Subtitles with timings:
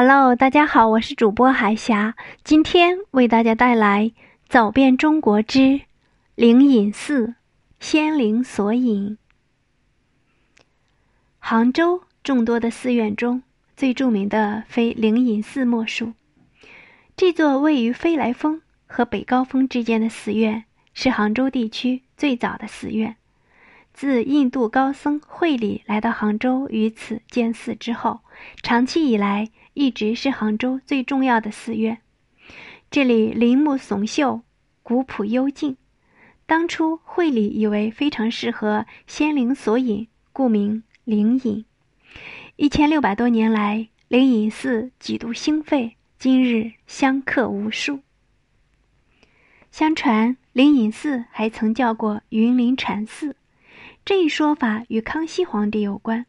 [0.00, 2.14] Hello，大家好，我是主播海霞，
[2.44, 4.04] 今天为大家带来
[4.48, 5.80] 《走遍中国之
[6.36, 7.34] 灵隐寺
[7.80, 9.18] 仙灵所隐》。
[11.40, 13.42] 杭州众多的寺院中，
[13.76, 16.12] 最著名的非灵隐寺莫属。
[17.16, 20.62] 这座位于飞来峰和北高峰之间的寺院，
[20.94, 23.16] 是杭州地区最早的寺院。
[23.92, 28.20] 自印度高僧慧理来到杭州于此建寺之后，
[28.62, 29.48] 长期以来
[29.78, 31.98] 一直是杭州最重要的寺院。
[32.90, 34.42] 这里林木耸秀，
[34.82, 35.76] 古朴幽静。
[36.46, 41.64] 当初慧理以为非常适合仙灵所隐，故名灵隐。
[42.56, 48.00] 一千六百多年来，灵隐寺几度兴废，今日香客无数。
[49.70, 53.36] 相传灵隐寺还曾叫过云林禅寺。
[54.04, 56.26] 这一说法与康熙皇帝有关。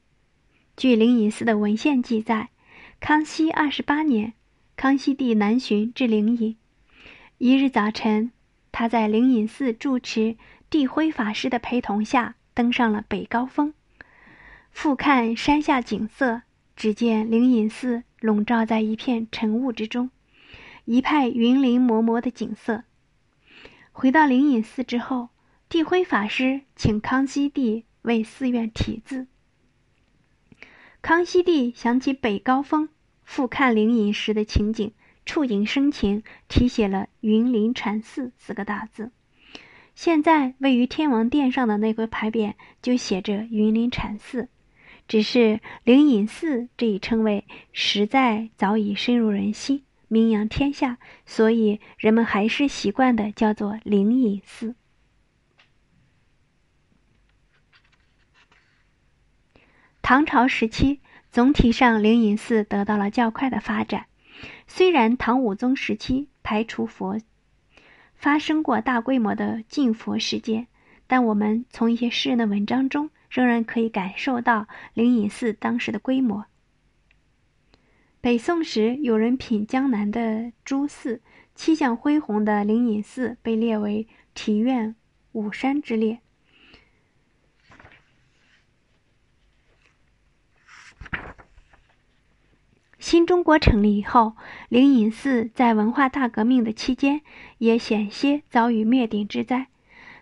[0.78, 2.50] 据灵隐寺的文献记载，
[3.00, 4.34] 康熙二十八年，
[4.76, 6.58] 康熙帝南巡至灵隐。
[7.38, 8.32] 一日早晨，
[8.72, 10.36] 他在灵隐寺住持
[10.70, 13.74] 地辉法师的陪同下，登上了北高峰，
[14.72, 16.42] 俯瞰山下景色。
[16.76, 20.12] 只见灵隐寺笼罩在一片晨雾之中，
[20.86, 22.84] 一派云林模模的景色。
[23.92, 25.30] 回到灵隐寺之后。
[25.70, 29.28] 地辉法师请康熙帝为寺院题字。
[31.02, 32.90] 康熙帝想起北高峰
[33.24, 34.92] 俯瞰灵隐时的情景，
[35.26, 39.12] 触景生情，题写了“云林禅寺”四个大字。
[39.96, 44.50] 现在位于天王殿上的那块牌匾就写着“云林禅寺”，
[45.08, 54.76] 只是灵隐寺这一称谓实在早已深入人心，名扬天下，所以人们还是习惯的叫做灵隐寺。
[60.10, 64.08] 唐朝时期，总体上灵隐寺得到了较快的发展。
[64.66, 67.22] 虽然唐武宗时期排除佛，
[68.16, 70.66] 发生过大规模的禁佛事件，
[71.06, 76.46] 但我们从一些诗人的文章中，仍然可以感受到灵隐寺当时的规模。
[78.20, 81.22] 北宋时，有人品江南的诸寺，
[81.54, 84.96] 气象恢宏的灵隐寺被列为体院
[85.34, 86.22] 五山之列。
[93.10, 94.36] 新中国成立以后，
[94.68, 97.22] 灵隐寺在文化大革命的期间
[97.58, 99.66] 也险些遭遇灭顶之灾。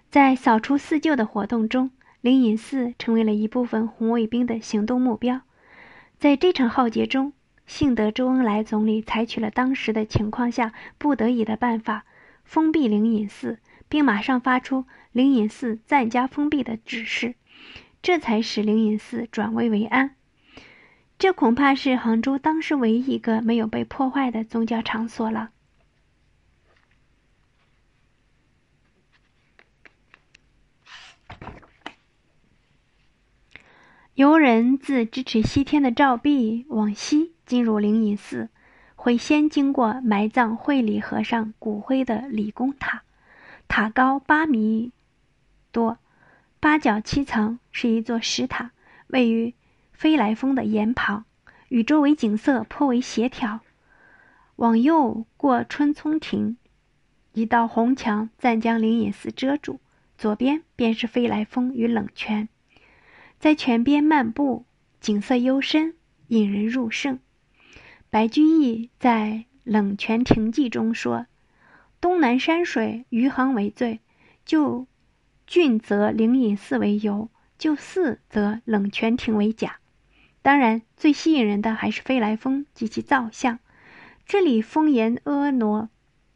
[0.09, 5.41] 在扫除四旧的活动中，灵隐寺成为了一部分红卫兵的行动目标。
[6.17, 7.33] 在这场浩劫中，
[7.65, 12.05] 幸得周恩来总理采取了当时的情况下不得已的办法，
[12.45, 13.59] 封闭灵隐寺，
[13.89, 17.35] 并马上发出灵隐寺暂加封闭的指示，
[18.01, 20.11] 这才使灵隐寺转危为安。
[21.19, 25.49] 这恐怕是杭州当时唯一一个没有被破坏的宗教场所了。
[34.13, 38.49] 游人自支持西天的照壁往西进入灵隐寺，
[38.95, 43.03] 会先经过埋葬慧理和尚骨灰的理公塔，
[43.67, 44.91] 塔高八米
[45.71, 45.97] 多，
[46.59, 48.69] 八角七层，是一座石塔，
[49.07, 49.55] 位于。
[49.97, 51.25] 飞来峰的岩旁，
[51.69, 53.61] 与周围景色颇为协调。
[54.57, 56.57] 往右过春葱亭，
[57.33, 59.79] 一道红墙暂将灵隐寺遮住，
[60.15, 62.47] 左边便是飞来峰与冷泉。
[63.39, 64.65] 在泉边漫步，
[65.01, 65.95] 景色幽深，
[66.27, 67.17] 引人入胜。
[68.11, 71.25] 白居易在《冷泉亭记》中说
[71.99, 73.99] ：“东南山水余杭为最，
[74.45, 74.85] 就
[75.47, 79.79] 郡则灵隐寺为尤，就寺则冷泉亭为甲。”
[80.47, 83.59] 当然，最吸引人的还是飞来峰及其造像。
[84.25, 85.89] 这里峰岩婀娜，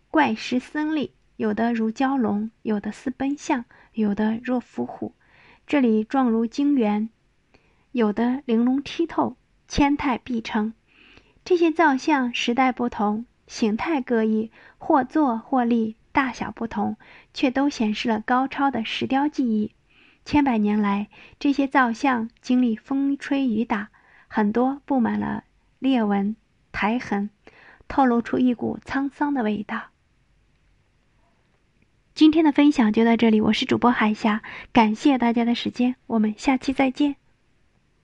[0.09, 3.63] 怪石森立，有的如蛟龙，有的似奔象，
[3.93, 5.15] 有的若伏虎。
[5.65, 7.09] 这里状如晶圆，
[7.93, 9.37] 有的玲珑剔透，
[9.69, 10.73] 千态毕成。
[11.45, 16.97] 这些造像时代不同，形态各异，或坐或立，大小不同，
[17.33, 19.71] 却都显示了高超的石雕技艺。
[20.25, 21.07] 千百年来，
[21.39, 23.87] 这些造像经历风吹雨打。
[24.33, 25.43] 很多布满了
[25.77, 26.37] 裂纹、
[26.71, 27.29] 苔痕，
[27.89, 29.89] 透露出一股沧桑的味道。
[32.15, 34.41] 今天的分享就到这里，我是主播海霞，
[34.71, 37.17] 感谢大家的时间，我们下期再见。